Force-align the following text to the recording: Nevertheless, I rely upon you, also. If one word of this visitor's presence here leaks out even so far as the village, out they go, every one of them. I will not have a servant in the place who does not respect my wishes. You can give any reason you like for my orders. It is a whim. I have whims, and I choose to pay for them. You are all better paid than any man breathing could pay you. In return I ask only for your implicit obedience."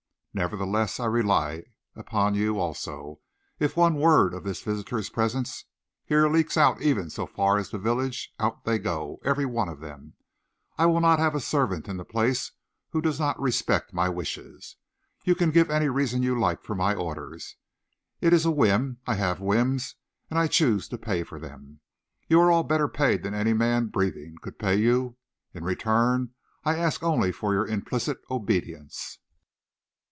Nevertheless, 0.33 0.97
I 0.97 1.07
rely 1.07 1.65
upon 1.93 2.35
you, 2.35 2.57
also. 2.57 3.19
If 3.59 3.75
one 3.75 3.95
word 3.95 4.33
of 4.33 4.45
this 4.45 4.61
visitor's 4.63 5.09
presence 5.09 5.65
here 6.05 6.29
leaks 6.29 6.55
out 6.55 6.81
even 6.81 7.09
so 7.09 7.25
far 7.27 7.57
as 7.57 7.69
the 7.69 7.77
village, 7.77 8.31
out 8.39 8.63
they 8.63 8.79
go, 8.79 9.19
every 9.25 9.45
one 9.45 9.67
of 9.67 9.81
them. 9.81 10.13
I 10.77 10.85
will 10.85 11.01
not 11.01 11.19
have 11.19 11.35
a 11.35 11.41
servant 11.41 11.89
in 11.89 11.97
the 11.97 12.05
place 12.05 12.53
who 12.91 13.01
does 13.01 13.19
not 13.19 13.37
respect 13.41 13.93
my 13.93 14.07
wishes. 14.07 14.77
You 15.25 15.35
can 15.35 15.51
give 15.51 15.69
any 15.69 15.89
reason 15.89 16.23
you 16.23 16.39
like 16.39 16.63
for 16.63 16.75
my 16.75 16.95
orders. 16.95 17.57
It 18.21 18.31
is 18.31 18.45
a 18.45 18.51
whim. 18.51 18.99
I 19.05 19.15
have 19.15 19.41
whims, 19.41 19.95
and 20.29 20.39
I 20.39 20.47
choose 20.47 20.87
to 20.87 20.97
pay 20.97 21.23
for 21.23 21.39
them. 21.39 21.81
You 22.29 22.39
are 22.39 22.49
all 22.53 22.63
better 22.63 22.87
paid 22.87 23.23
than 23.23 23.33
any 23.33 23.51
man 23.51 23.87
breathing 23.87 24.37
could 24.41 24.57
pay 24.57 24.77
you. 24.77 25.17
In 25.53 25.65
return 25.65 26.29
I 26.63 26.77
ask 26.77 27.03
only 27.03 27.33
for 27.33 27.51
your 27.53 27.67
implicit 27.67 28.19
obedience." 28.29 29.17